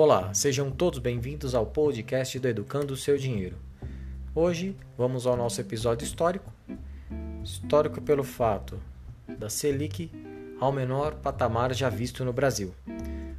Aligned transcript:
Olá, 0.00 0.32
sejam 0.32 0.70
todos 0.70 1.00
bem-vindos 1.00 1.56
ao 1.56 1.66
podcast 1.66 2.38
do 2.38 2.46
Educando 2.46 2.94
o 2.94 2.96
Seu 2.96 3.18
Dinheiro. 3.18 3.56
Hoje 4.32 4.76
vamos 4.96 5.26
ao 5.26 5.36
nosso 5.36 5.60
episódio 5.60 6.04
histórico. 6.04 6.52
Histórico 7.42 8.00
pelo 8.00 8.22
fato 8.22 8.78
da 9.26 9.50
Selic 9.50 10.08
ao 10.60 10.70
menor 10.70 11.16
patamar 11.16 11.74
já 11.74 11.88
visto 11.88 12.24
no 12.24 12.32
Brasil. 12.32 12.72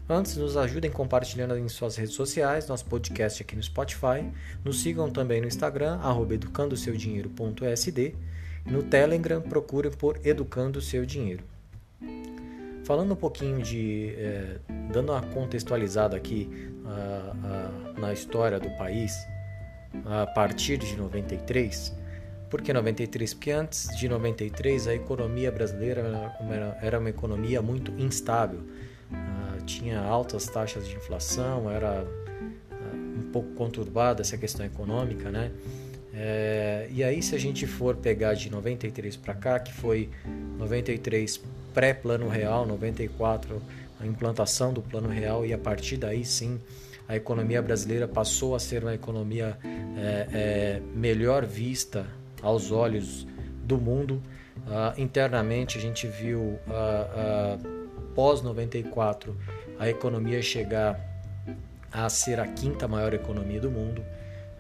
Antes, 0.09 0.35
nos 0.35 0.57
ajudem 0.57 0.91
compartilhando 0.91 1.57
em 1.57 1.69
suas 1.69 1.95
redes 1.95 2.13
sociais, 2.13 2.67
nosso 2.67 2.83
podcast 2.87 3.41
aqui 3.41 3.55
no 3.55 3.63
Spotify. 3.63 4.29
Nos 4.61 4.81
sigam 4.81 5.09
também 5.09 5.39
no 5.39 5.47
Instagram, 5.47 5.97
educandoseudinheiro.sd. 6.29 8.15
No 8.65 8.83
Telegram, 8.83 9.41
procurem 9.41 9.93
por 9.93 10.19
Educando 10.25 10.79
o 10.79 10.81
Seu 10.81 11.05
Dinheiro. 11.05 11.45
Falando 12.83 13.13
um 13.13 13.15
pouquinho 13.15 13.61
de. 13.61 14.13
É, 14.17 14.59
dando 14.89 15.11
uma 15.11 15.21
contextualizada 15.21 16.17
aqui 16.17 16.49
uh, 16.83 17.95
uh, 17.95 17.99
na 17.99 18.11
história 18.11 18.59
do 18.59 18.69
país, 18.71 19.13
a 20.05 20.25
partir 20.27 20.77
de 20.77 20.95
93. 20.95 21.95
Por 22.49 22.61
que 22.61 22.73
93? 22.73 23.33
Porque 23.33 23.51
antes 23.51 23.95
de 23.97 24.09
93 24.09 24.87
a 24.87 24.95
economia 24.95 25.51
brasileira 25.51 26.35
era 26.81 26.99
uma 26.99 27.09
economia 27.09 27.61
muito 27.61 27.91
instável. 28.01 28.61
Uh, 29.11 29.63
tinha 29.65 29.99
altas 29.99 30.45
taxas 30.47 30.87
de 30.87 30.95
inflação, 30.95 31.69
era 31.69 32.05
um 33.17 33.31
pouco 33.31 33.49
conturbada 33.53 34.21
essa 34.21 34.37
questão 34.37 34.65
econômica, 34.65 35.29
né? 35.29 35.51
É, 36.13 36.87
e 36.91 37.03
aí, 37.03 37.21
se 37.21 37.35
a 37.35 37.37
gente 37.37 37.67
for 37.67 37.95
pegar 37.95 38.33
de 38.33 38.49
93 38.49 39.15
para 39.15 39.33
cá, 39.33 39.59
que 39.59 39.71
foi 39.71 40.09
93 40.57 41.41
pré-plano 41.73 42.27
real, 42.27 42.65
94 42.65 43.61
a 43.99 44.05
implantação 44.05 44.73
do 44.73 44.81
plano 44.81 45.09
real, 45.09 45.45
e 45.45 45.53
a 45.53 45.57
partir 45.57 45.97
daí 45.97 46.23
sim 46.23 46.59
a 47.07 47.15
economia 47.15 47.61
brasileira 47.61 48.07
passou 48.07 48.55
a 48.55 48.59
ser 48.59 48.83
uma 48.83 48.93
economia 48.93 49.57
é, 49.97 50.27
é, 50.31 50.81
melhor 50.95 51.45
vista 51.45 52.05
aos 52.41 52.71
olhos 52.71 53.27
do 53.63 53.77
mundo. 53.79 54.21
Uh, 54.57 55.01
internamente, 55.01 55.77
a 55.77 55.81
gente 55.81 56.05
viu, 56.05 56.39
uh, 56.39 56.59
uh, 56.67 58.09
pós 58.13 58.43
94, 58.43 59.35
a 59.79 59.89
economia 59.89 60.39
chegar 60.41 60.99
a 61.91 62.07
ser 62.09 62.39
a 62.39 62.45
quinta 62.45 62.87
maior 62.87 63.13
economia 63.13 63.59
do 63.59 63.71
mundo. 63.71 64.03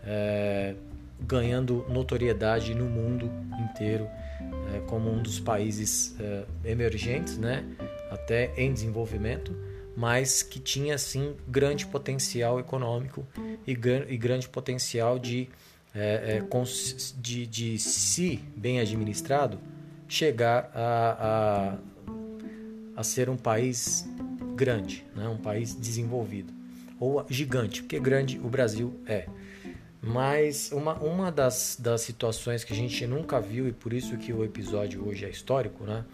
É, 0.03 0.73
ganhando 1.21 1.85
notoriedade 1.89 2.73
no 2.73 2.85
mundo 2.85 3.29
inteiro 3.59 4.07
é, 4.73 4.79
como 4.87 5.11
um 5.11 5.21
dos 5.21 5.39
países 5.39 6.15
é, 6.19 6.43
emergentes, 6.63 7.37
né, 7.37 7.65
até 8.29 8.53
em 8.55 8.71
desenvolvimento, 8.71 9.55
mas 9.97 10.43
que 10.43 10.59
tinha 10.59 10.99
sim 10.99 11.35
grande 11.47 11.87
potencial 11.87 12.59
econômico 12.59 13.25
e, 13.65 13.71
e 13.71 14.17
grande 14.17 14.47
potencial 14.47 15.17
de, 15.17 15.49
é, 15.95 16.37
é 16.37 16.43
de, 17.17 17.47
de, 17.47 17.79
se 17.79 18.39
bem 18.55 18.79
administrado, 18.79 19.59
chegar 20.07 20.71
a, 20.75 21.77
a, 22.95 22.99
a 22.99 23.03
ser 23.03 23.31
um 23.31 23.37
país 23.37 24.07
grande, 24.55 25.05
né, 25.15 25.27
um 25.27 25.37
país 25.37 25.73
desenvolvido 25.73 26.53
ou 26.99 27.25
gigante, 27.29 27.81
porque 27.81 27.99
grande 27.99 28.37
o 28.37 28.49
Brasil 28.49 28.93
é. 29.07 29.25
Mas 30.01 30.71
uma, 30.71 30.93
uma 30.93 31.31
das, 31.31 31.77
das 31.79 32.01
situações 32.01 32.63
que 32.63 32.71
a 32.71 32.75
gente 32.75 33.05
nunca 33.05 33.39
viu, 33.41 33.67
e 33.67 33.73
por 33.73 33.91
isso 33.91 34.17
que 34.17 34.31
o 34.31 34.45
episódio 34.45 35.05
hoje 35.05 35.25
é 35.25 35.29
histórico, 35.29 35.83
né? 35.83 36.05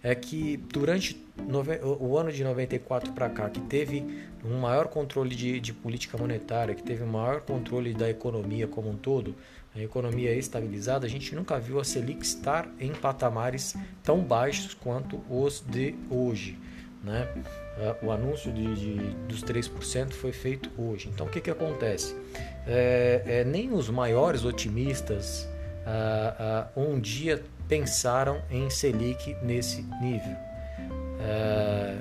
É 0.00 0.14
que 0.14 0.56
durante 0.56 1.20
nove, 1.48 1.78
o 1.82 2.16
ano 2.16 2.30
de 2.30 2.42
94 2.44 3.12
para 3.12 3.28
cá, 3.28 3.50
que 3.50 3.60
teve 3.60 4.04
um 4.44 4.58
maior 4.58 4.86
controle 4.88 5.34
de, 5.34 5.60
de 5.60 5.72
política 5.72 6.16
monetária, 6.16 6.74
que 6.74 6.82
teve 6.82 7.02
um 7.02 7.08
maior 7.08 7.40
controle 7.40 7.92
da 7.94 8.08
economia 8.08 8.68
como 8.68 8.90
um 8.90 8.96
todo, 8.96 9.34
a 9.74 9.80
economia 9.80 10.34
estabilizada, 10.34 11.06
a 11.06 11.08
gente 11.08 11.34
nunca 11.34 11.58
viu 11.58 11.80
a 11.80 11.84
Selic 11.84 12.22
estar 12.22 12.68
em 12.78 12.92
patamares 12.92 13.74
tão 14.02 14.20
baixos 14.20 14.74
quanto 14.74 15.20
os 15.30 15.60
de 15.66 15.94
hoje. 16.10 16.58
Né? 17.02 17.28
Uh, 18.02 18.06
o 18.06 18.12
anúncio 18.12 18.52
de, 18.52 18.74
de, 18.74 18.94
dos 19.26 19.42
3% 19.42 20.12
foi 20.12 20.32
feito 20.32 20.70
hoje. 20.78 21.08
Então, 21.12 21.26
o 21.26 21.30
que, 21.30 21.40
que 21.40 21.50
acontece? 21.50 22.14
É, 22.66 23.22
é, 23.26 23.44
nem 23.44 23.72
os 23.72 23.90
maiores 23.90 24.44
otimistas 24.44 25.48
uh, 25.84 26.80
uh, 26.80 26.80
um 26.80 27.00
dia 27.00 27.42
pensaram 27.68 28.40
em 28.50 28.68
Selic 28.70 29.36
nesse 29.42 29.82
nível. 30.00 30.36
É, 31.20 31.98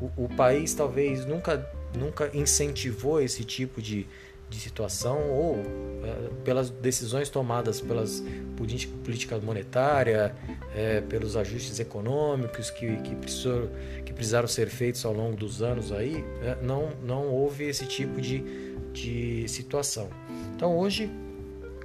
o, 0.00 0.24
o, 0.24 0.28
país 0.28 0.74
talvez 0.74 1.24
nunca, 1.26 1.68
nunca 1.96 2.30
incentivou 2.32 3.20
esse 3.20 3.44
tipo 3.44 3.80
de, 3.80 4.06
de 4.52 4.60
situação 4.60 5.18
ou 5.30 5.56
é, 6.04 6.30
pelas 6.44 6.70
decisões 6.70 7.28
tomadas 7.28 7.80
pelas 7.80 8.22
política, 8.56 8.94
política 9.02 9.38
monetária, 9.38 10.34
é, 10.74 11.00
pelos 11.00 11.36
ajustes 11.36 11.80
econômicos 11.80 12.70
que, 12.70 12.96
que, 12.98 13.14
precisou, 13.16 13.70
que 14.04 14.12
precisaram 14.12 14.46
ser 14.46 14.68
feitos 14.68 15.04
ao 15.04 15.12
longo 15.12 15.36
dos 15.36 15.62
anos 15.62 15.90
aí, 15.90 16.24
é, 16.42 16.56
não, 16.62 16.90
não 17.02 17.28
houve 17.28 17.64
esse 17.64 17.86
tipo 17.86 18.20
de, 18.20 18.44
de 18.92 19.48
situação. 19.48 20.08
Então 20.54 20.76
hoje 20.76 21.10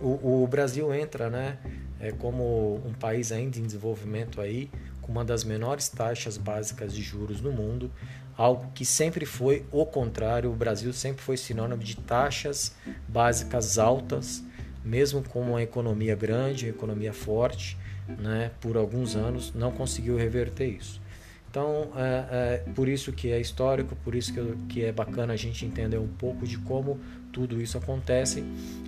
o, 0.01 0.44
o 0.44 0.47
Brasil 0.47 0.94
entra 0.94 1.29
né, 1.29 1.57
é, 1.99 2.11
como 2.11 2.81
um 2.85 2.94
país 2.94 3.31
ainda 3.31 3.57
em 3.57 3.63
desenvolvimento 3.63 4.41
aí, 4.41 4.69
com 5.01 5.11
uma 5.11 5.23
das 5.23 5.44
menores 5.44 5.88
taxas 5.88 6.38
básicas 6.38 6.94
de 6.94 7.01
juros 7.01 7.39
no 7.39 7.51
mundo, 7.51 7.89
algo 8.37 8.71
que 8.73 8.85
sempre 8.85 9.25
foi 9.25 9.65
o 9.71 9.85
contrário. 9.85 10.51
O 10.51 10.55
Brasil 10.55 10.93
sempre 10.93 11.23
foi 11.23 11.35
sinônimo 11.35 11.83
de 11.83 11.97
taxas 11.97 12.75
básicas 13.07 13.79
altas, 13.79 14.43
mesmo 14.85 15.23
com 15.23 15.41
uma 15.41 15.63
economia 15.63 16.15
grande, 16.15 16.65
uma 16.65 16.71
economia 16.71 17.11
forte, 17.11 17.77
né, 18.07 18.51
por 18.61 18.77
alguns 18.77 19.15
anos, 19.15 19.53
não 19.53 19.71
conseguiu 19.71 20.15
reverter 20.15 20.67
isso. 20.67 21.01
Então, 21.49 21.91
é, 21.95 22.63
é, 22.67 22.71
por 22.73 22.87
isso 22.87 23.11
que 23.11 23.31
é 23.31 23.39
histórico, 23.39 23.95
por 24.03 24.13
isso 24.13 24.33
que, 24.33 24.55
que 24.69 24.85
é 24.85 24.91
bacana 24.91 25.33
a 25.33 25.35
gente 25.35 25.65
entender 25.65 25.97
um 25.97 26.07
pouco 26.07 26.45
de 26.45 26.57
como 26.59 26.99
tudo 27.31 27.61
isso 27.61 27.77
acontece 27.77 28.43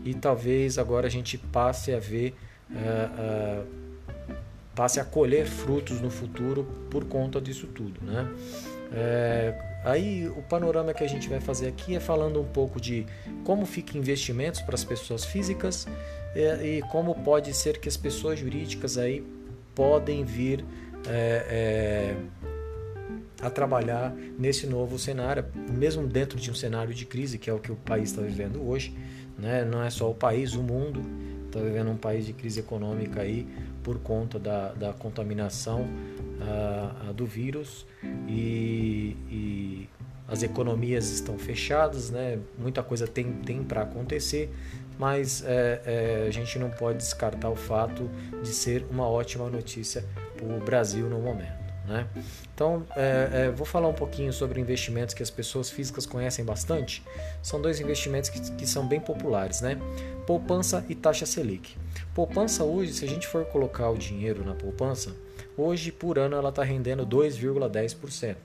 e 0.05 0.13
talvez 0.13 0.77
agora 0.77 1.07
a 1.07 1.09
gente 1.09 1.37
passe 1.37 1.93
a 1.93 1.99
ver, 1.99 2.35
é, 2.71 2.75
é 2.75 3.63
passe 4.75 4.97
a 4.97 5.03
colher 5.03 5.45
frutos 5.45 5.99
no 5.99 6.09
futuro 6.09 6.63
por 6.89 7.03
conta 7.03 7.41
disso 7.41 7.67
tudo, 7.67 7.99
né? 8.01 8.25
É, 8.91 9.53
aí 9.83 10.27
o 10.27 10.41
panorama 10.41 10.94
que 10.94 11.03
a 11.03 11.07
gente 11.07 11.29
vai 11.29 11.39
fazer 11.39 11.67
aqui 11.67 11.95
é 11.95 12.00
falando 12.00 12.41
um 12.41 12.45
pouco 12.45 12.81
de 12.81 13.05
como 13.44 13.66
fica 13.66 13.97
investimentos 13.97 14.61
para 14.61 14.75
as 14.75 14.83
pessoas 14.83 15.25
físicas 15.25 15.88
é, 16.35 16.66
e 16.66 16.81
como 16.83 17.13
pode 17.16 17.53
ser 17.53 17.79
que 17.79 17.88
as 17.88 17.97
pessoas 17.97 18.39
jurídicas 18.39 18.97
aí 18.97 19.23
podem 19.75 20.23
vir 20.23 20.66
é, 21.07 22.16
é 22.16 22.16
a 23.41 23.49
trabalhar 23.49 24.13
nesse 24.38 24.67
novo 24.67 24.99
cenário, 24.99 25.45
mesmo 25.69 26.05
dentro 26.05 26.38
de 26.38 26.51
um 26.51 26.53
cenário 26.53 26.94
de 26.94 27.05
crise 27.05 27.38
que 27.38 27.49
é 27.49 27.53
o 27.53 27.59
que 27.59 27.72
o 27.72 27.75
país 27.75 28.09
está 28.09 28.22
vivendo 28.22 28.61
hoje, 28.67 28.94
né? 29.38 29.63
Não 29.63 29.81
é 29.81 29.89
só 29.89 30.09
o 30.11 30.16
país, 30.16 30.53
o 30.55 30.61
mundo 30.61 31.01
está 31.45 31.59
vivendo 31.59 31.89
um 31.89 31.97
país 31.97 32.25
de 32.25 32.33
crise 32.33 32.59
econômica 32.59 33.22
aí 33.22 33.47
por 33.81 33.99
conta 33.99 34.38
da, 34.38 34.73
da 34.73 34.94
contaminação 34.94 35.88
uh, 36.41 37.13
do 37.13 37.25
vírus 37.25 37.85
e, 38.27 39.16
e, 39.29 39.89
as 40.27 40.44
economias 40.44 41.09
estão 41.09 41.39
fechadas, 41.39 42.11
né? 42.11 42.38
muita 42.57 42.83
coisa 42.83 43.07
tem, 43.07 43.33
tem 43.33 43.63
para 43.63 43.81
acontecer, 43.81 44.53
mas 44.99 45.44
é, 45.44 45.81
é, 45.85 46.25
a 46.28 46.31
gente 46.31 46.59
não 46.59 46.69
pode 46.69 46.99
descartar 46.99 47.49
o 47.49 47.55
fato 47.55 48.09
de 48.44 48.49
ser 48.49 48.85
uma 48.91 49.07
ótima 49.07 49.49
notícia 49.49 50.05
para 50.38 50.45
o 50.45 50.59
Brasil 50.59 51.09
no 51.09 51.19
momento. 51.19 51.59
Né? 51.89 52.07
Então, 52.53 52.85
é, 52.96 53.29
é, 53.31 53.49
vou 53.49 53.66
falar 53.66 53.87
um 53.87 53.93
pouquinho 53.93 54.31
sobre 54.31 54.61
investimentos 54.61 55.16
que 55.16 55.23
as 55.23 55.31
pessoas 55.31 55.72
físicas 55.72 56.05
conhecem 56.05 56.46
bastante. 56.46 57.03
São 57.41 57.59
dois 57.59 57.79
investimentos 57.79 58.29
que, 58.29 58.40
que 58.52 58.67
são 58.67 58.87
bem 58.87 58.99
populares, 58.99 59.61
né? 59.61 59.79
Poupança 60.28 60.85
e 60.87 60.93
taxa 60.93 61.25
Selic. 61.25 61.75
Poupança 62.14 62.64
hoje, 62.64 62.93
se 62.93 63.05
a 63.05 63.08
gente 63.08 63.25
for 63.25 63.43
colocar 63.46 63.90
o 63.90 63.97
dinheiro 63.97 64.46
na 64.46 64.53
poupança, 64.53 65.16
hoje 65.61 65.91
por 65.91 66.17
ano 66.17 66.35
ela 66.35 66.50
está 66.50 66.64
rendendo 66.64 67.06
2,10%. 67.06 68.35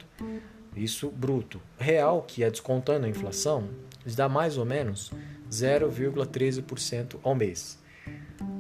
Isso 0.77 1.11
bruto. 1.11 1.61
Real, 1.79 2.23
que 2.23 2.43
é 2.43 2.51
descontando 2.51 3.07
a 3.07 3.09
inflação, 3.09 3.69
dá 4.17 4.29
mais 4.29 4.59
ou 4.59 4.65
menos 4.65 5.13
0,13% 5.51 7.17
ao 7.23 7.35
mês. 7.35 7.79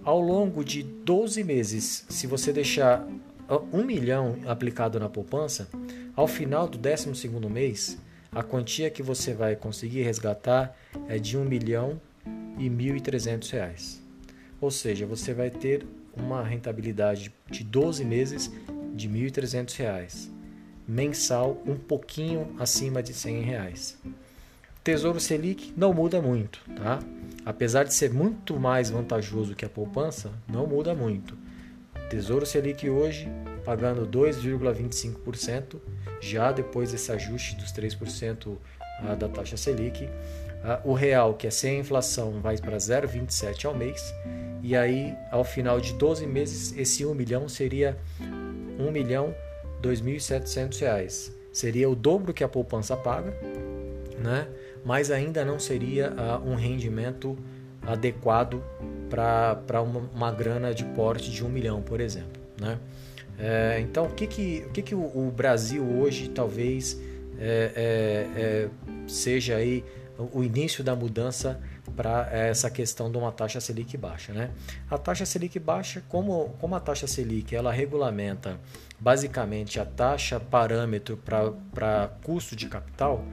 Ao 0.04 0.20
longo 0.20 0.64
de 0.64 0.82
12 0.82 1.42
meses, 1.42 2.06
se 2.08 2.26
você 2.26 2.52
deixar 2.52 3.06
um 3.72 3.84
milhão 3.84 4.38
aplicado 4.46 4.98
na 5.00 5.08
poupança, 5.08 5.68
ao 6.14 6.28
final 6.28 6.68
do 6.68 6.78
12 6.78 7.28
mês, 7.50 7.98
a 8.30 8.42
quantia 8.42 8.90
que 8.90 9.02
você 9.02 9.34
vai 9.34 9.56
conseguir 9.56 10.02
resgatar 10.02 10.76
é 11.08 11.18
de 11.18 11.36
um 11.36 11.44
milhão 11.44 12.00
e 12.58 12.70
mil 12.70 12.96
e 12.96 13.00
trezentos 13.00 13.50
reais. 13.50 14.02
Ou 14.60 14.70
seja, 14.70 15.06
você 15.06 15.34
vai 15.34 15.50
ter 15.50 15.86
uma 16.16 16.42
rentabilidade 16.42 17.32
de 17.50 17.64
12 17.64 18.04
meses 18.04 18.50
de 18.94 19.30
trezentos 19.30 19.74
reais, 19.76 20.30
mensal 20.86 21.60
um 21.66 21.76
pouquinho 21.76 22.54
acima 22.58 23.02
de 23.02 23.12
cem 23.12 23.40
reais. 23.40 23.98
Tesouro 24.82 25.18
Selic 25.18 25.72
não 25.76 25.94
muda 25.94 26.20
muito, 26.20 26.60
tá? 26.76 27.00
Apesar 27.44 27.84
de 27.84 27.94
ser 27.94 28.12
muito 28.12 28.60
mais 28.60 28.90
vantajoso 28.90 29.54
que 29.54 29.64
a 29.64 29.68
poupança, 29.68 30.30
não 30.46 30.66
muda 30.66 30.94
muito. 30.94 31.36
Tesouro 32.10 32.44
Selic 32.44 32.88
hoje 32.88 33.28
pagando 33.64 34.06
2,25%, 34.06 35.80
já 36.20 36.52
depois 36.52 36.92
desse 36.92 37.10
ajuste 37.10 37.56
dos 37.56 37.72
3% 37.72 38.56
ah, 39.00 39.14
da 39.14 39.28
taxa 39.28 39.56
Selic. 39.56 40.08
Ah, 40.62 40.80
o 40.84 40.92
real, 40.92 41.34
que 41.34 41.46
é 41.46 41.50
sem 41.50 41.80
inflação, 41.80 42.40
vai 42.40 42.58
para 42.58 42.76
0,27 42.76 43.64
ao 43.64 43.74
mês. 43.74 44.14
E 44.66 44.74
aí, 44.74 45.14
ao 45.30 45.44
final 45.44 45.78
de 45.78 45.92
12 45.92 46.26
meses, 46.26 46.74
esse 46.78 47.04
1 47.04 47.14
milhão 47.14 47.50
seria 47.50 47.98
1 48.80 48.90
milhão 48.90 49.34
2.700 49.82 50.80
reais. 50.80 51.36
Seria 51.52 51.86
o 51.86 51.94
dobro 51.94 52.32
que 52.32 52.42
a 52.42 52.48
poupança 52.48 52.96
paga, 52.96 53.34
né? 54.18 54.48
mas 54.82 55.10
ainda 55.10 55.44
não 55.44 55.58
seria 55.58 56.10
uh, 56.12 56.48
um 56.48 56.54
rendimento 56.54 57.36
adequado 57.82 58.64
para 59.10 59.82
uma, 59.82 60.00
uma, 60.14 60.32
grana 60.32 60.72
de 60.72 60.84
porte 60.86 61.30
de 61.30 61.44
um 61.44 61.50
milhão, 61.50 61.82
por 61.82 62.00
exemplo. 62.00 62.40
Né? 62.58 62.78
É, 63.38 63.80
então, 63.80 64.06
o 64.06 64.14
que, 64.14 64.26
que, 64.26 64.64
o, 64.66 64.70
que, 64.70 64.80
que 64.80 64.94
o, 64.94 65.00
o 65.00 65.30
Brasil 65.30 65.84
hoje 65.84 66.30
talvez 66.30 66.98
é, 67.38 67.70
é, 67.76 68.40
é 68.40 68.68
seja 69.06 69.56
aí 69.56 69.84
o 70.18 70.42
início 70.42 70.84
da 70.84 70.94
mudança 70.94 71.60
para 71.96 72.28
essa 72.32 72.70
questão 72.70 73.10
de 73.10 73.18
uma 73.18 73.32
taxa 73.32 73.60
Selic 73.60 73.96
baixa. 73.96 74.32
Né? 74.32 74.50
A 74.90 74.96
taxa 74.96 75.26
Selic 75.26 75.58
baixa, 75.58 76.02
como, 76.08 76.50
como 76.60 76.74
a 76.74 76.80
taxa 76.80 77.06
Selic 77.06 77.54
ela 77.54 77.72
regulamenta 77.72 78.58
basicamente 78.98 79.78
a 79.78 79.84
taxa 79.84 80.38
parâmetro 80.38 81.16
para 81.16 82.08
custo 82.22 82.56
de 82.56 82.68
capital, 82.68 83.24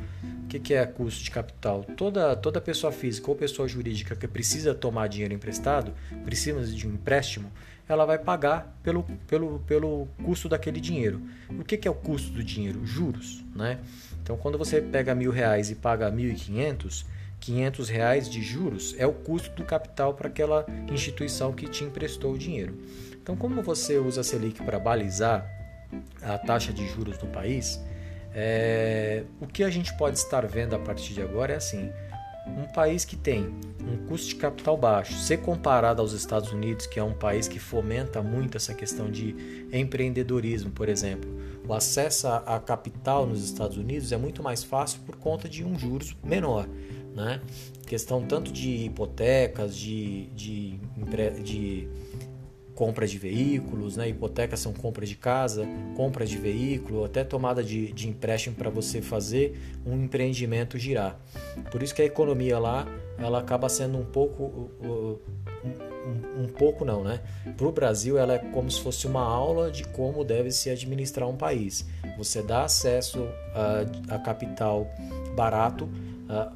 o 0.43 0.47
que, 0.47 0.59
que 0.59 0.73
é 0.73 0.85
custo 0.85 1.23
de 1.23 1.31
capital? 1.31 1.83
Toda, 1.95 2.35
toda 2.35 2.59
pessoa 2.59 2.91
física 2.91 3.29
ou 3.29 3.35
pessoa 3.35 3.67
jurídica 3.67 4.15
que 4.15 4.27
precisa 4.27 4.73
tomar 4.73 5.07
dinheiro 5.07 5.33
emprestado, 5.33 5.93
precisa 6.25 6.65
de 6.65 6.87
um 6.87 6.93
empréstimo, 6.93 7.51
ela 7.87 8.05
vai 8.05 8.17
pagar 8.17 8.77
pelo, 8.83 9.03
pelo, 9.27 9.59
pelo 9.59 10.07
custo 10.23 10.47
daquele 10.47 10.79
dinheiro. 10.79 11.21
O 11.49 11.63
que, 11.63 11.77
que 11.77 11.87
é 11.87 11.91
o 11.91 11.95
custo 11.95 12.31
do 12.31 12.43
dinheiro? 12.43 12.85
Juros. 12.85 13.43
Né? 13.55 13.79
Então, 14.31 14.39
quando 14.41 14.57
você 14.57 14.79
pega 14.79 15.13
mil 15.13 15.29
reais 15.29 15.69
e 15.69 15.75
paga 15.75 16.09
mil 16.09 16.29
e 16.29 16.35
quinhentos, 16.35 17.05
500 17.41 17.89
reais 17.89 18.29
de 18.29 18.41
juros 18.41 18.95
é 18.97 19.05
o 19.05 19.11
custo 19.11 19.53
do 19.57 19.65
capital 19.65 20.13
para 20.13 20.29
aquela 20.29 20.65
instituição 20.89 21.51
que 21.51 21.67
te 21.67 21.83
emprestou 21.83 22.31
o 22.31 22.37
dinheiro. 22.37 22.77
Então, 23.21 23.35
como 23.35 23.61
você 23.61 23.97
usa 23.97 24.21
a 24.21 24.23
Selic 24.23 24.63
para 24.63 24.79
balizar 24.79 25.45
a 26.21 26.37
taxa 26.37 26.71
de 26.71 26.87
juros 26.87 27.21
no 27.21 27.27
país, 27.27 27.77
é, 28.33 29.25
o 29.41 29.47
que 29.47 29.65
a 29.65 29.69
gente 29.69 29.93
pode 29.97 30.17
estar 30.17 30.47
vendo 30.47 30.77
a 30.77 30.79
partir 30.79 31.13
de 31.13 31.21
agora 31.21 31.51
é 31.51 31.57
assim: 31.57 31.91
um 32.47 32.71
país 32.73 33.05
que 33.05 33.15
tem 33.15 33.53
um 33.81 34.07
custo 34.07 34.29
de 34.29 34.35
capital 34.35 34.77
baixo, 34.77 35.13
ser 35.13 35.37
comparado 35.37 36.01
aos 36.01 36.13
Estados 36.13 36.51
Unidos, 36.51 36.85
que 36.85 36.99
é 36.99 37.03
um 37.03 37.13
país 37.13 37.47
que 37.47 37.59
fomenta 37.59 38.21
muito 38.21 38.57
essa 38.57 38.73
questão 38.73 39.09
de 39.09 39.67
empreendedorismo, 39.71 40.71
por 40.71 40.89
exemplo. 40.89 41.29
O 41.67 41.73
acesso 41.73 42.27
a 42.27 42.59
capital 42.59 43.25
nos 43.25 43.43
Estados 43.43 43.77
Unidos 43.77 44.11
é 44.11 44.17
muito 44.17 44.41
mais 44.41 44.63
fácil 44.63 44.99
por 45.05 45.15
conta 45.15 45.47
de 45.47 45.63
um 45.63 45.77
juros 45.77 46.15
menor 46.23 46.67
né? 47.15 47.41
Questão 47.85 48.25
tanto 48.25 48.51
de 48.51 48.85
hipotecas, 48.85 49.75
de, 49.75 50.27
de, 50.27 50.79
de 51.43 51.87
compra 52.81 53.05
de 53.05 53.19
veículos, 53.19 53.95
né? 53.95 54.09
hipotecas 54.09 54.59
são 54.59 54.73
compra 54.73 55.05
de 55.05 55.15
casa, 55.15 55.67
compra 55.95 56.25
de 56.25 56.35
veículo, 56.35 57.05
até 57.05 57.23
tomada 57.23 57.63
de, 57.63 57.93
de 57.93 58.09
empréstimo 58.09 58.55
para 58.55 58.71
você 58.71 59.03
fazer 59.03 59.55
um 59.85 60.03
empreendimento 60.03 60.79
girar. 60.79 61.15
Por 61.71 61.83
isso 61.83 61.93
que 61.93 62.01
a 62.01 62.05
economia 62.05 62.57
lá 62.57 62.87
ela 63.19 63.37
acaba 63.37 63.69
sendo 63.69 63.99
um 63.99 64.03
pouco 64.03 64.71
um, 64.81 66.43
um 66.43 66.47
pouco 66.47 66.83
não, 66.83 67.03
né? 67.03 67.21
Para 67.55 67.67
o 67.67 67.71
Brasil 67.71 68.17
ela 68.17 68.33
é 68.33 68.39
como 68.39 68.71
se 68.71 68.81
fosse 68.81 69.05
uma 69.05 69.21
aula 69.21 69.69
de 69.69 69.83
como 69.83 70.23
deve 70.23 70.49
se 70.49 70.67
administrar 70.67 71.29
um 71.29 71.37
país. 71.37 71.85
Você 72.17 72.41
dá 72.41 72.63
acesso 72.63 73.27
a, 73.53 74.15
a 74.15 74.17
capital 74.17 74.87
barato, 75.35 75.87
a, 76.27 76.51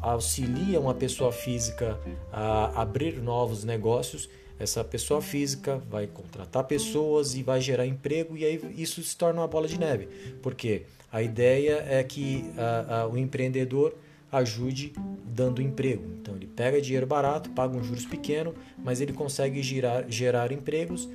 auxilia 0.00 0.80
uma 0.80 0.92
pessoa 0.92 1.30
física 1.30 1.96
a 2.32 2.82
abrir 2.82 3.22
novos 3.22 3.62
negócios, 3.62 4.28
essa 4.58 4.84
pessoa 4.84 5.20
física 5.20 5.78
vai 5.90 6.06
contratar 6.06 6.64
pessoas 6.64 7.34
e 7.34 7.42
vai 7.42 7.60
gerar 7.60 7.86
emprego 7.86 8.36
e 8.36 8.44
aí 8.44 8.60
isso 8.76 9.02
se 9.02 9.16
torna 9.16 9.40
uma 9.40 9.48
bola 9.48 9.66
de 9.66 9.78
neve. 9.78 10.08
Porque 10.42 10.82
a 11.10 11.22
ideia 11.22 11.84
é 11.88 12.02
que 12.02 12.44
a, 12.56 13.00
a, 13.00 13.08
o 13.08 13.16
empreendedor 13.16 13.94
ajude 14.30 14.92
dando 15.24 15.60
emprego. 15.60 16.04
Então 16.20 16.34
ele 16.34 16.46
pega 16.46 16.80
dinheiro 16.80 17.06
barato, 17.06 17.50
paga 17.50 17.76
um 17.76 17.82
juros 17.82 18.06
pequeno, 18.06 18.54
mas 18.78 19.00
ele 19.00 19.12
consegue 19.12 19.62
girar, 19.62 20.06
gerar 20.08 20.52
empregos, 20.52 21.08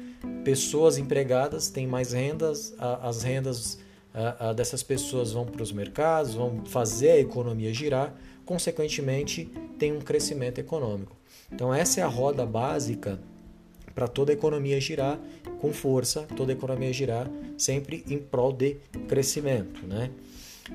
pessoas 0.43 0.97
empregadas 0.97 1.69
têm 1.69 1.87
mais 1.87 2.13
rendas, 2.13 2.75
a, 2.77 3.07
as 3.07 3.23
rendas 3.23 3.79
dessas 4.55 4.81
pessoas 4.81 5.31
vão 5.31 5.45
para 5.45 5.61
os 5.61 5.71
mercados, 5.71 6.33
vão 6.33 6.65
fazer 6.65 7.11
a 7.11 7.19
economia 7.19 7.71
girar 7.71 8.15
consequentemente 8.47 9.51
tem 9.77 9.91
um 9.91 9.99
crescimento 9.99 10.57
econômico. 10.57 11.16
Então 11.51 11.73
essa 11.73 12.01
é 12.01 12.03
a 12.03 12.07
roda 12.07 12.45
básica 12.45 13.19
para 13.93 14.07
toda 14.07 14.31
a 14.31 14.35
economia 14.35 14.79
girar 14.79 15.19
com 15.59 15.73
força, 15.73 16.27
toda 16.35 16.51
a 16.51 16.55
economia 16.55 16.93
girar 16.93 17.27
sempre 17.57 18.05
em 18.07 18.19
prol 18.19 18.53
de 18.53 18.77
crescimento, 19.07 19.87
né? 19.87 20.11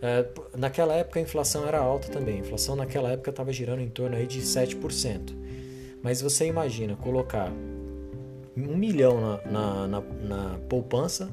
É, 0.00 0.26
naquela 0.56 0.94
época 0.94 1.18
a 1.20 1.22
inflação 1.22 1.66
era 1.66 1.78
alta 1.78 2.08
também. 2.08 2.36
A 2.36 2.40
inflação 2.40 2.74
naquela 2.74 3.10
época 3.10 3.30
estava 3.30 3.52
girando 3.52 3.80
em 3.80 3.88
torno 3.88 4.16
aí 4.16 4.26
de 4.26 4.40
7%. 4.40 5.32
Mas 6.02 6.20
você 6.20 6.46
imagina 6.46 6.96
colocar 6.96 7.52
um 8.56 8.76
milhão 8.76 9.20
na, 9.20 9.40
na, 9.46 9.86
na, 9.86 10.00
na 10.00 10.58
poupança 10.68 11.30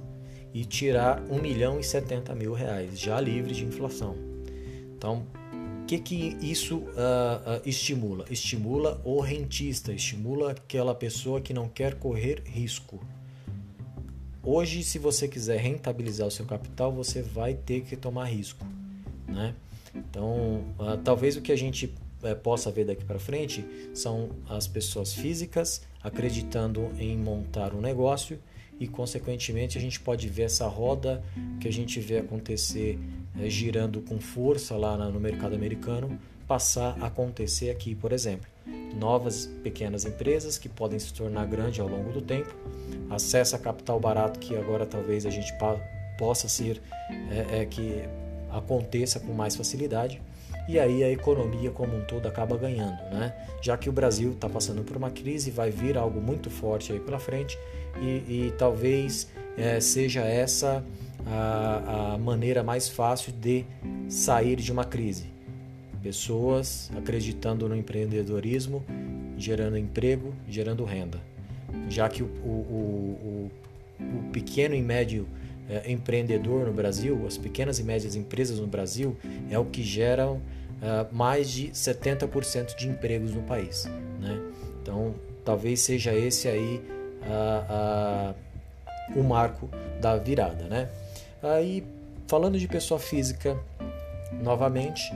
e 0.54 0.64
tirar 0.66 1.24
um 1.30 1.40
milhão 1.40 1.80
e 1.80 1.84
70 1.84 2.36
mil 2.36 2.54
reais, 2.54 3.00
já 3.00 3.20
livre 3.20 3.54
de 3.54 3.66
inflação. 3.66 4.16
Então, 4.96 5.26
que, 5.90 5.98
que 5.98 6.38
isso 6.40 6.78
uh, 6.78 6.84
uh, 6.84 7.62
estimula? 7.66 8.26
Estimula 8.30 9.02
o 9.04 9.20
rentista, 9.22 9.92
estimula 9.92 10.52
aquela 10.52 10.94
pessoa 10.94 11.42
que 11.42 11.52
não 11.52 11.68
quer 11.68 11.96
correr 11.96 12.44
risco. 12.46 13.00
Hoje, 14.44 14.84
se 14.84 15.00
você 15.00 15.28
quiser 15.28 15.60
rentabilizar 15.60 16.28
o 16.28 16.32
seu 16.32 16.46
capital, 16.46 16.92
você 16.92 17.24
vai 17.24 17.56
ter 17.56 17.82
que 17.82 17.96
tomar 17.96 18.26
risco, 18.26 18.64
né? 19.28 19.56
Então, 19.96 20.64
uh, 20.78 20.96
talvez 21.04 21.36
o 21.36 21.42
que 21.42 21.52
a 21.52 21.58
gente 21.58 21.92
eh, 22.22 22.36
possa 22.36 22.72
ver 22.72 22.86
daqui 22.86 23.04
para 23.04 23.18
frente 23.18 23.66
são 23.92 24.30
as 24.48 24.68
pessoas 24.68 25.14
físicas 25.14 25.82
acreditando 26.04 26.92
em 27.00 27.18
montar 27.18 27.74
um 27.74 27.82
negócio 27.82 28.40
e, 28.80 28.88
consequentemente, 28.88 29.78
a 29.78 29.82
gente 29.82 30.00
pode 30.00 30.30
ver 30.30 30.44
essa 30.44 30.68
roda 30.68 31.24
que 31.60 31.68
a 31.68 31.72
gente 31.72 32.00
vê 32.00 32.20
acontecer 32.20 33.00
girando 33.46 34.02
com 34.02 34.20
força 34.20 34.76
lá 34.76 34.98
no 34.98 35.20
mercado 35.20 35.56
americano 35.56 36.20
passar 36.48 36.98
a 37.00 37.06
acontecer 37.06 37.70
aqui, 37.70 37.94
por 37.94 38.12
exemplo. 38.12 38.48
Novas 38.96 39.46
pequenas 39.64 40.04
empresas 40.04 40.58
que 40.58 40.68
podem 40.68 40.98
se 40.98 41.14
tornar 41.14 41.46
grandes 41.46 41.80
ao 41.80 41.88
longo 41.88 42.12
do 42.12 42.22
tempo, 42.22 42.54
acesso 43.10 43.56
a 43.56 43.60
capital 43.60 44.00
barato 44.00 44.40
que 44.40 44.56
agora 44.56 44.86
talvez 44.86 45.26
a 45.26 45.30
gente 45.30 45.54
possa 46.18 46.50
ser 46.50 46.82
é, 47.30 47.62
é, 47.62 47.66
que 47.66 48.02
aconteça 48.52 49.20
com 49.20 49.32
mais 49.32 49.56
facilidade 49.56 50.20
e 50.68 50.80
aí 50.80 51.04
a 51.04 51.12
economia 51.12 51.72
como 51.72 51.96
um 51.96 52.02
todo 52.06 52.28
acaba 52.28 52.58
ganhando, 52.58 53.02
né? 53.12 53.34
Já 53.62 53.78
que 53.78 53.90
o 53.90 53.92
Brasil 53.92 54.32
está 54.32 54.48
passando 54.48 54.84
por 54.84 54.98
uma 54.98 55.10
crise, 55.10 55.50
vai 55.50 55.72
vir 55.72 55.98
algo 55.98 56.22
muito 56.22 56.50
forte 56.50 56.92
aí 56.92 57.00
pela 57.00 57.20
frente 57.20 57.58
e, 58.00 58.48
e 58.48 58.54
talvez 58.58 59.28
é, 59.58 59.80
seja 59.80 60.22
essa 60.22 60.84
a, 61.26 62.14
a 62.14 62.18
maneira 62.18 62.64
mais 62.64 62.88
fácil 62.88 63.32
de 63.32 63.66
sair 64.08 64.56
de 64.56 64.72
uma 64.72 64.84
crise. 64.84 65.26
Pessoas 66.02 66.90
acreditando 66.98 67.68
no 67.68 67.76
empreendedorismo, 67.76 68.84
gerando 69.38 69.78
emprego, 69.78 70.34
gerando 70.48 70.84
renda. 70.86 71.20
Já 71.90 72.08
que 72.08 72.24
o, 72.24 72.26
o, 72.26 73.50
o, 74.00 74.02
o 74.02 74.32
pequeno 74.32 74.76
e 74.76 74.82
médio 74.82 75.28
é, 75.70 75.92
empreendedor 75.92 76.66
no 76.66 76.74
Brasil, 76.74 77.26
as 77.28 77.38
pequenas 77.38 77.80
e 77.80 77.84
médias 77.84 78.16
empresas 78.16 78.60
no 78.60 78.68
Brasil, 78.68 79.18
é 79.52 79.60
o 79.60 79.66
que 79.66 79.84
geram 79.84 80.42
é, 80.82 81.06
mais 81.12 81.50
de 81.50 81.70
70% 81.70 82.76
de 82.76 82.88
empregos 82.88 83.34
no 83.34 83.42
país. 83.44 83.86
Né? 84.20 84.40
Então, 84.82 85.14
talvez 85.44 85.82
seja 85.82 86.14
esse 86.14 86.48
aí 86.48 86.82
o 89.16 89.24
marco 89.24 89.70
da 90.00 90.18
virada, 90.18 90.66
né? 90.66 90.90
Aí, 91.42 91.84
falando 92.28 92.58
de 92.60 92.68
pessoa 92.68 93.00
física, 93.00 93.58
novamente, 94.42 95.14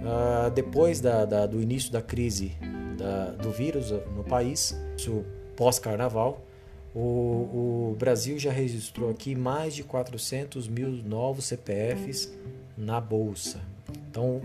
uh, 0.00 0.50
depois 0.50 1.00
da, 1.00 1.24
da, 1.24 1.46
do 1.46 1.60
início 1.60 1.90
da 1.90 2.00
crise 2.00 2.52
da, 2.96 3.30
do 3.32 3.50
vírus 3.50 3.90
no 3.90 4.24
país, 4.24 4.76
pós-carnaval, 5.56 6.40
o, 6.94 7.90
o, 7.90 7.96
Brasil 7.98 8.38
já 8.38 8.52
registrou 8.52 9.10
aqui 9.10 9.34
mais 9.34 9.74
de 9.74 9.82
400 9.82 10.68
mil 10.68 10.90
novos 10.90 11.46
CPFs 11.46 12.32
na 12.76 13.00
Bolsa. 13.00 13.60
Então, 14.08 14.40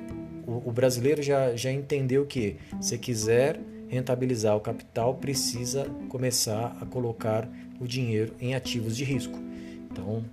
o, 0.48 0.70
o 0.70 0.72
brasileiro 0.72 1.22
já, 1.22 1.56
já 1.56 1.72
entendeu 1.72 2.26
que, 2.26 2.58
se 2.82 2.98
quiser 2.98 3.60
rentabilizar 3.88 4.56
o 4.56 4.60
capital, 4.60 5.16
precisa 5.16 5.86
começar 6.10 6.76
a 6.82 6.86
colocar 6.88 7.48
o 7.80 7.88
dinheiro 7.88 8.34
em 8.40 8.56
ativos 8.56 8.98
de 8.98 9.04
risco. 9.04 9.38
Então, 9.92 10.24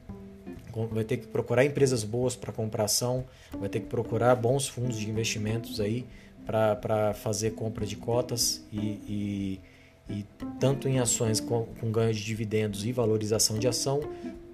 vai 0.85 1.05
ter 1.05 1.17
que 1.17 1.27
procurar 1.27 1.65
empresas 1.65 2.05
boas 2.05 2.37
para 2.37 2.53
comprar 2.53 2.85
ação, 2.85 3.25
vai 3.59 3.69
ter 3.69 3.81
que 3.81 3.87
procurar 3.87 4.35
bons 4.35 4.69
fundos 4.69 4.99
de 4.99 5.09
investimentos 5.09 5.81
aí 5.81 6.05
para 6.45 7.15
fazer 7.15 7.53
compra 7.53 7.87
de 7.87 7.97
cotas 7.97 8.65
e, 8.73 8.79
e, 8.79 9.61
e 10.09 10.25
tanto 10.61 10.89
em 10.89 10.99
ações 10.99 11.41
com, 11.41 11.65
com 11.81 11.91
ganho 11.91 12.13
de 12.13 12.25
dividendos 12.25 12.85
e 12.85 12.93
valorização 12.93 13.59
de 13.59 13.67
ação, 13.67 14.01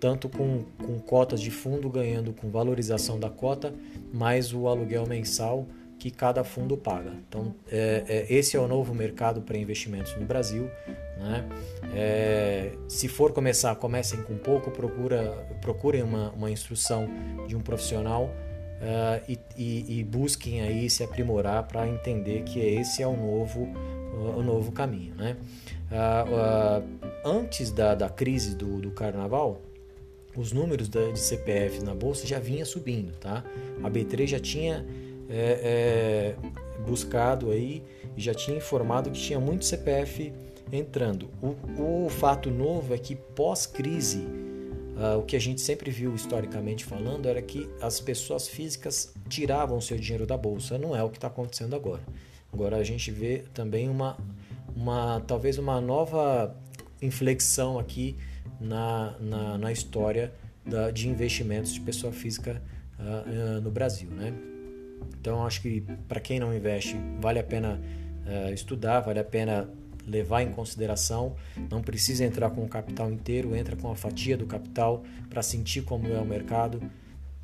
tanto 0.00 0.28
com, 0.28 0.64
com 0.78 0.98
cotas 1.00 1.40
de 1.40 1.50
fundo 1.50 1.88
ganhando 1.90 2.32
com 2.32 2.50
valorização 2.50 3.18
da 3.20 3.28
cota, 3.28 3.74
mais 4.12 4.54
o 4.54 4.68
aluguel 4.68 5.06
mensal 5.06 5.66
que 6.02 6.10
cada 6.10 6.42
fundo 6.42 6.76
paga. 6.76 7.12
Então, 7.28 7.54
é, 7.70 8.02
é, 8.08 8.34
esse 8.34 8.56
é 8.56 8.60
o 8.60 8.66
novo 8.66 8.92
mercado 8.92 9.40
para 9.40 9.56
investimentos 9.56 10.16
no 10.16 10.26
Brasil. 10.26 10.68
Né? 11.16 11.48
É, 11.94 12.72
se 12.88 13.06
for 13.06 13.32
começar, 13.32 13.76
comecem 13.76 14.20
com 14.22 14.36
pouco, 14.36 14.72
procura, 14.72 15.46
procurem 15.60 16.02
uma, 16.02 16.30
uma 16.30 16.50
instrução 16.50 17.08
de 17.46 17.54
um 17.54 17.60
profissional 17.60 18.24
uh, 18.24 19.22
e, 19.28 19.38
e, 19.56 20.00
e, 20.00 20.02
busquem 20.02 20.60
aí 20.62 20.90
se 20.90 21.04
aprimorar 21.04 21.68
para 21.68 21.86
entender 21.86 22.42
que 22.42 22.58
esse 22.58 23.00
é 23.00 23.06
o 23.06 23.16
novo, 23.16 23.68
o 24.36 24.42
novo 24.42 24.72
caminho. 24.72 25.14
Né? 25.14 25.36
Uh, 25.92 26.84
antes 27.24 27.70
da, 27.70 27.94
da 27.94 28.08
crise 28.08 28.56
do, 28.56 28.80
do 28.80 28.90
carnaval, 28.90 29.62
os 30.36 30.50
números 30.50 30.88
de 30.88 31.16
CPF 31.16 31.84
na 31.84 31.94
bolsa 31.94 32.26
já 32.26 32.40
vinha 32.40 32.64
subindo, 32.64 33.12
tá? 33.20 33.44
A 33.84 33.90
B3 33.90 34.26
já 34.26 34.40
tinha 34.40 34.82
é, 35.32 36.34
é, 36.34 36.82
buscado 36.86 37.50
aí 37.50 37.82
e 38.16 38.20
já 38.20 38.34
tinha 38.34 38.56
informado 38.56 39.10
que 39.10 39.18
tinha 39.18 39.40
muito 39.40 39.64
CPF 39.64 40.32
entrando. 40.70 41.30
O, 41.40 42.04
o 42.04 42.10
fato 42.10 42.50
novo 42.50 42.94
é 42.94 42.98
que 42.98 43.16
pós-crise, 43.16 44.18
uh, 44.18 45.18
o 45.18 45.22
que 45.22 45.34
a 45.34 45.40
gente 45.40 45.60
sempre 45.60 45.90
viu 45.90 46.14
historicamente 46.14 46.84
falando 46.84 47.26
era 47.26 47.40
que 47.40 47.68
as 47.80 47.98
pessoas 47.98 48.46
físicas 48.46 49.14
tiravam 49.28 49.80
seu 49.80 49.96
dinheiro 49.96 50.26
da 50.26 50.36
bolsa. 50.36 50.78
Não 50.78 50.94
é 50.94 51.02
o 51.02 51.08
que 51.08 51.16
está 51.16 51.28
acontecendo 51.28 51.74
agora. 51.74 52.02
Agora 52.52 52.76
a 52.76 52.84
gente 52.84 53.10
vê 53.10 53.44
também 53.54 53.88
uma, 53.88 54.18
uma 54.76 55.20
talvez 55.26 55.56
uma 55.56 55.80
nova 55.80 56.54
inflexão 57.00 57.78
aqui 57.78 58.16
na, 58.60 59.14
na, 59.18 59.58
na 59.58 59.72
história 59.72 60.32
da, 60.64 60.90
de 60.90 61.08
investimentos 61.08 61.72
de 61.72 61.80
pessoa 61.80 62.12
física 62.12 62.62
uh, 62.98 63.58
uh, 63.58 63.60
no 63.62 63.70
Brasil, 63.70 64.10
né? 64.10 64.51
Então 65.20 65.46
acho 65.46 65.62
que 65.62 65.82
para 66.08 66.20
quem 66.20 66.38
não 66.38 66.54
investe 66.54 66.96
vale 67.20 67.38
a 67.38 67.44
pena 67.44 67.80
uh, 68.26 68.52
estudar, 68.52 69.00
vale 69.00 69.18
a 69.18 69.24
pena 69.24 69.68
levar 70.06 70.42
em 70.42 70.50
consideração. 70.50 71.36
Não 71.70 71.82
precisa 71.82 72.24
entrar 72.24 72.50
com 72.50 72.64
o 72.64 72.68
capital 72.68 73.10
inteiro, 73.10 73.54
entra 73.54 73.76
com 73.76 73.90
a 73.90 73.96
fatia 73.96 74.36
do 74.36 74.46
capital 74.46 75.04
para 75.30 75.42
sentir 75.42 75.82
como 75.82 76.08
é 76.08 76.18
o 76.18 76.24
mercado, 76.24 76.82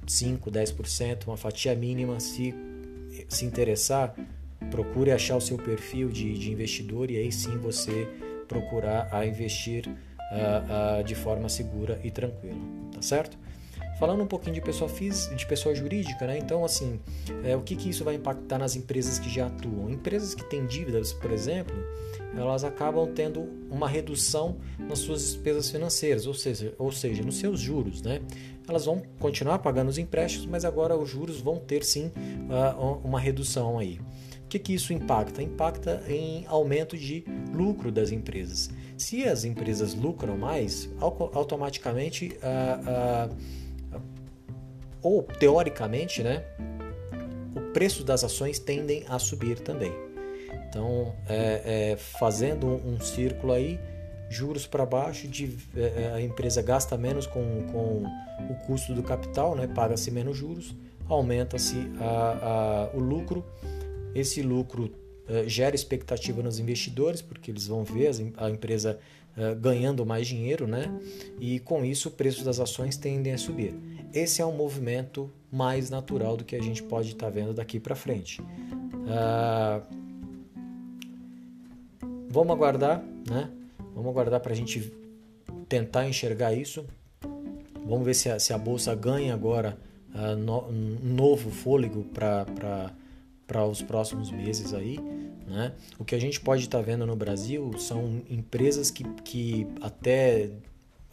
5, 0.07 0.51
10%, 0.51 1.27
uma 1.27 1.37
fatia 1.37 1.75
mínima. 1.75 2.19
Se 2.19 2.55
se 3.29 3.45
interessar, 3.45 4.15
procure 4.71 5.11
achar 5.11 5.37
o 5.37 5.41
seu 5.41 5.57
perfil 5.57 6.09
de, 6.09 6.39
de 6.39 6.53
investidor 6.53 7.11
e 7.11 7.17
aí 7.17 7.33
sim 7.33 7.57
você 7.59 8.09
procurar 8.47 9.09
a 9.13 9.27
investir 9.27 9.87
uh, 9.87 11.01
uh, 11.01 11.05
de 11.05 11.15
forma 11.15 11.49
segura 11.49 12.01
e 12.05 12.11
tranquila, 12.11 12.59
tá 12.93 13.03
certo? 13.03 13.39
Falando 13.99 14.23
um 14.23 14.27
pouquinho 14.27 14.55
de 14.55 14.61
pessoa 14.61 14.89
física, 14.89 15.35
de 15.35 15.45
pessoa 15.45 15.75
jurídica, 15.75 16.25
né? 16.25 16.39
Então, 16.39 16.65
assim, 16.65 17.01
é, 17.45 17.57
o 17.57 17.63
que, 17.63 17.75
que 17.75 17.91
isso 17.91 18.05
vai 18.05 18.15
impactar 18.15 18.57
nas 18.57 18.77
empresas 18.77 19.19
que 19.19 19.29
já 19.29 19.49
atuam? 19.49 19.91
Empresas 19.91 20.35
que 20.35 20.45
têm 20.45 20.67
dívidas, 20.67 21.13
por 21.13 21.33
exemplo, 21.33 21.75
elas 22.37 22.63
acabam 22.63 23.11
tendo 23.13 23.49
uma 23.69 23.89
redução 23.89 24.57
nas 24.79 25.01
suas 25.01 25.23
despesas 25.23 25.69
financeiras, 25.69 26.27
ou 26.29 26.35
seja, 26.35 26.73
ou 26.79 26.93
seja, 26.93 27.25
nos 27.25 27.39
seus 27.39 27.59
juros, 27.59 28.01
né? 28.01 28.21
Elas 28.69 28.85
vão 28.85 29.03
continuar 29.19 29.59
pagando 29.59 29.89
os 29.89 29.99
empréstimos, 29.99 30.47
mas 30.47 30.65
agora 30.65 30.97
os 30.97 31.09
juros 31.09 31.41
vão 31.41 31.57
ter 31.57 31.83
sim 31.85 32.13
uma 33.03 33.19
redução 33.19 33.79
aí. 33.79 33.99
O 34.45 34.49
que, 34.49 34.59
que 34.59 34.75
isso 34.75 34.93
impacta? 34.93 35.43
Impacta 35.43 36.03
em 36.09 36.47
aumento 36.47 36.97
de 36.97 37.25
lucro 37.53 37.91
das 37.91 38.13
empresas. 38.13 38.71
Se 38.97 39.25
as 39.25 39.45
empresas 39.45 39.95
lucram 39.95 40.39
mais, 40.39 40.89
automaticamente 41.01 42.37
a, 42.43 43.27
a 43.27 43.29
ou 45.03 45.23
teoricamente, 45.23 46.23
né, 46.23 46.45
o 47.55 47.73
preço 47.73 48.05
das 48.05 48.25
ações 48.25 48.59
tendem 48.59 49.05
a 49.09 49.19
subir 49.19 49.61
também. 49.61 49.93
Então, 50.69 51.15
é, 51.29 51.93
é, 51.93 51.97
fazendo 51.97 52.67
um 52.67 53.01
círculo 53.01 53.53
aí, 53.53 53.79
juros 54.29 54.67
para 54.67 54.85
baixo, 54.85 55.27
de, 55.27 55.57
é, 55.75 55.81
é, 55.81 56.13
a 56.15 56.21
empresa 56.21 56.61
gasta 56.61 56.97
menos 56.97 57.27
com, 57.27 57.67
com 57.73 58.05
o 58.51 58.55
custo 58.67 58.95
do 58.95 59.03
capital, 59.03 59.55
né, 59.55 59.67
paga-se 59.67 60.11
menos 60.11 60.37
juros, 60.37 60.75
aumenta-se 61.09 61.77
o 62.93 63.01
lucro. 63.01 63.45
Esse 64.15 64.43
lucro 64.43 64.93
é, 65.29 65.47
gera 65.47 65.75
expectativa 65.75 66.43
nos 66.43 66.59
investidores, 66.59 67.21
porque 67.21 67.51
eles 67.51 67.67
vão 67.67 67.85
ver 67.85 68.11
a 68.37 68.49
empresa 68.49 68.99
é, 69.37 69.55
ganhando 69.55 70.05
mais 70.05 70.27
dinheiro, 70.27 70.67
né? 70.67 70.91
E 71.39 71.61
com 71.61 71.85
isso 71.85 72.09
o 72.09 72.13
preço 72.13 72.45
das 72.45 72.59
ações 72.59 72.97
tendem 72.97 73.35
a 73.35 73.39
subir. 73.39 73.75
Esse 74.13 74.41
é 74.41 74.47
um 74.47 74.57
movimento 74.57 75.31
mais 75.51 75.91
natural 75.91 76.37
do 76.37 76.45
que 76.45 76.57
a 76.57 76.63
gente 76.63 76.83
pode 76.83 77.09
estar 77.09 77.27
tá 77.27 77.31
vendo 77.31 77.53
daqui 77.53 77.79
para 77.79 77.95
frente. 77.95 78.41
Uh, 78.41 79.83
vamos 82.29 82.55
aguardar, 82.55 83.03
né? 83.29 83.51
Vamos 83.95 84.11
aguardar 84.11 84.41
para 84.41 84.53
a 84.53 84.57
gente 84.57 84.93
tentar 85.69 86.09
enxergar 86.09 86.55
isso. 86.55 86.87
Vamos 87.85 88.05
ver 88.05 88.15
se 88.15 88.29
a, 88.29 88.39
se 88.39 88.53
a 88.53 88.59
bolsa 88.59 88.95
ganha 88.95 89.33
agora 89.35 89.79
uh, 90.15 90.37
no, 90.37 90.69
um 90.69 90.99
novo 91.03 91.51
fôlego 91.51 92.05
para 92.05 93.67
os 93.67 93.83
próximos 93.83 94.31
meses 94.31 94.73
aí. 94.75 94.99
Né? 95.47 95.73
O 95.99 96.05
que 96.05 96.15
a 96.15 96.21
gente 96.21 96.41
pode 96.41 96.65
estar 96.65 96.79
tá 96.79 96.85
vendo 96.85 97.07
no 97.07 97.17
Brasil 97.17 97.73
são 97.79 98.23
empresas 98.29 98.91
que, 98.91 99.05
que 99.25 99.67
até 99.81 100.51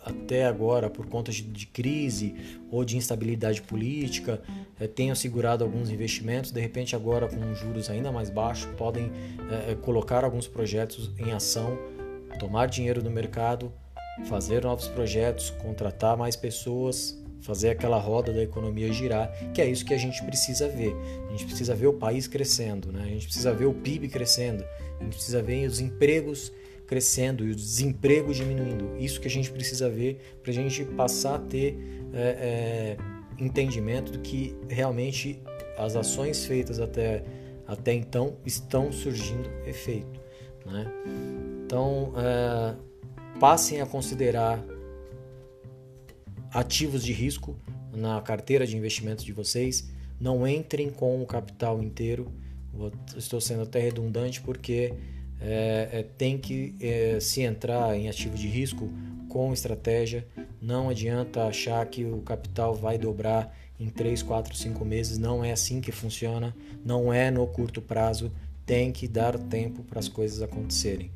até 0.06 0.46
agora, 0.46 0.88
por 0.88 1.08
conta 1.08 1.32
de, 1.32 1.42
de 1.42 1.66
crise 1.66 2.36
ou 2.70 2.86
de 2.86 2.96
instabilidade 2.96 3.62
política, 3.64 4.40
é, 4.80 4.88
tenham 4.88 5.16
segurado 5.16 5.64
alguns 5.64 5.90
investimentos, 5.90 6.52
de 6.52 6.62
repente 6.62 6.96
agora 6.96 7.28
com 7.28 7.56
juros 7.56 7.90
ainda 7.90 8.12
mais 8.12 8.30
baixos, 8.30 8.70
podem 8.78 9.12
é, 9.68 9.74
colocar 9.74 10.24
alguns 10.24 10.48
projetos 10.48 11.12
em 11.18 11.32
ação, 11.32 11.78
tomar 12.40 12.68
dinheiro 12.68 13.02
do 13.02 13.10
mercado, 13.10 13.74
fazer 14.26 14.64
novos 14.64 14.88
projetos, 14.88 15.50
contratar 15.50 16.16
mais 16.16 16.36
pessoas, 16.36 17.20
fazer 17.42 17.70
aquela 17.70 17.98
roda 17.98 18.32
da 18.32 18.44
economia 18.44 18.92
girar, 18.94 19.32
que 19.54 19.62
é 19.62 19.68
isso 19.68 19.86
que 19.86 19.94
a 19.94 19.98
gente 19.98 20.24
precisa 20.24 20.68
ver. 20.68 20.96
A 21.28 21.32
gente 21.32 21.46
precisa 21.46 21.74
ver 21.74 21.88
o 21.88 21.94
país 21.94 22.28
crescendo, 22.28 22.92
né? 22.92 23.04
a 23.04 23.08
gente 23.08 23.26
precisa 23.26 23.54
ver 23.54 23.66
o 23.66 23.74
PIB 23.74 24.08
crescendo, 24.08 24.64
a 25.00 25.04
gente 25.04 25.14
precisa 25.14 25.42
ver 25.42 25.68
os 25.68 25.80
empregos 25.80 26.52
e 26.88 27.51
o 27.51 27.56
desemprego 27.56 28.34
diminuindo. 28.34 28.96
Isso 28.98 29.20
que 29.20 29.27
a 29.27 29.32
gente 29.32 29.51
precisa 29.51 29.89
ver 29.89 30.38
para 30.42 30.51
a 30.51 30.54
gente 30.54 30.86
passar 30.86 31.36
a 31.36 31.39
ter 31.39 31.77
é, 32.13 32.98
é, 33.39 33.44
entendimento 33.44 34.12
do 34.12 34.20
que 34.20 34.56
realmente 34.70 35.42
as 35.77 35.96
ações 35.96 36.46
feitas 36.46 36.80
até, 36.80 37.24
até 37.68 37.94
então 37.94 38.38
estão 38.46 38.92
surgindo 38.92 39.50
efeito. 39.65 40.20
Né? 40.65 40.86
Então, 41.65 42.13
é, 42.18 42.75
passem 43.39 43.82
a 43.82 43.86
considerar 43.86 44.63
ativos 46.51 47.04
de 47.04 47.12
risco 47.12 47.60
na 47.94 48.22
carteira 48.22 48.65
de 48.65 48.77
investimentos 48.77 49.25
de 49.25 49.34
vocês. 49.34 49.89
Não 50.20 50.48
entrem 50.48 50.89
com 50.89 51.22
o 51.22 51.25
capital 51.25 51.82
inteiro. 51.84 52.32
Estou 53.15 53.42
sendo 53.42 53.63
até 53.63 53.80
redundante 53.80 54.42
porque 54.42 54.94
é, 55.39 55.89
é, 55.92 56.04
tem 56.18 56.38
que 56.38 56.75
é, 56.80 57.20
se 57.20 57.42
entrar 57.42 57.96
em 57.96 58.08
ativo 58.10 58.36
de 58.36 58.48
risco 58.48 58.89
com 59.30 59.54
estratégia. 59.54 60.25
Não 60.62 60.89
adianta 60.89 61.46
achar 61.46 61.86
que 61.86 62.06
o 62.06 62.22
capital 62.22 62.74
vai 62.74 62.98
dobrar 62.98 63.56
em 63.80 63.89
3, 63.89 64.24
4, 64.24 64.56
5 64.56 64.86
meses. 64.86 65.18
Não 65.18 65.44
é 65.44 65.51
assim 65.51 65.82
que 65.82 65.92
funciona. 65.92 66.56
Não 66.84 67.13
é 67.13 67.30
no 67.30 67.46
curto 67.48 67.82
prazo. 67.82 68.32
tem 68.65 68.92
que 68.92 69.08
dar 69.08 69.38
tempo 69.38 69.84
para 69.84 70.00
as 70.00 70.08
coisas 70.08 70.42
acontecerem. 70.42 71.12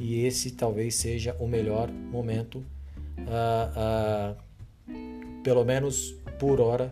E 0.00 0.24
esse 0.24 0.52
talvez 0.52 0.94
seja 0.94 1.36
o 1.38 1.46
melhor 1.46 1.90
momento, 1.90 2.64
pelo 5.42 5.64
menos 5.66 6.16
por 6.38 6.62
hora, 6.62 6.90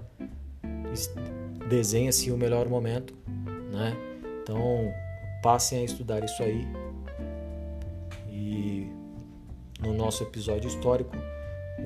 desenha-se 1.71 2.31
o 2.31 2.37
melhor 2.37 2.69
momento, 2.69 3.15
né? 3.73 3.97
Então 4.43 4.93
passem 5.43 5.81
a 5.81 5.85
estudar 5.85 6.25
isso 6.25 6.43
aí. 6.43 6.67
E 8.31 8.89
no 9.81 9.93
nosso 9.93 10.23
episódio 10.23 10.69
histórico, 10.69 11.17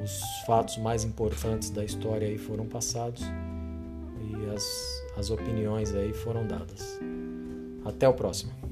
os 0.02 0.20
fatos 0.46 0.76
mais 0.78 1.04
importantes 1.04 1.70
da 1.70 1.84
história 1.84 2.28
aí 2.28 2.38
foram 2.38 2.66
passados 2.66 3.22
e 3.22 4.54
as, 4.54 5.04
as 5.16 5.30
opiniões 5.30 5.94
aí 5.94 6.12
foram 6.12 6.46
dadas. 6.46 7.00
Até 7.84 8.08
o 8.08 8.12
próximo. 8.12 8.65